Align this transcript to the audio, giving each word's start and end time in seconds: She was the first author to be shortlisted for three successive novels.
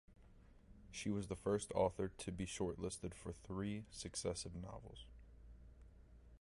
She 0.89 1.11
was 1.11 1.27
the 1.27 1.35
first 1.35 1.71
author 1.75 2.07
to 2.07 2.31
be 2.31 2.47
shortlisted 2.47 3.13
for 3.13 3.31
three 3.31 3.85
successive 3.91 4.55
novels. 4.55 5.05